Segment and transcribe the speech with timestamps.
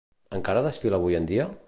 [0.37, 1.47] Encara desfila avui en dia?